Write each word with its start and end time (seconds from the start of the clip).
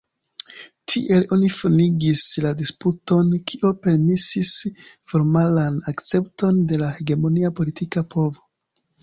Tiele 0.91 1.25
oni 1.35 1.49
finigis 1.57 2.23
la 2.45 2.53
disputon, 2.61 3.29
kio 3.51 3.71
permesis 3.83 4.55
formalan 5.13 5.79
akcepton 5.93 6.59
de 6.73 6.81
la 6.85 6.91
hegemonia 6.99 7.55
politika 7.63 8.07
povo. 8.17 8.45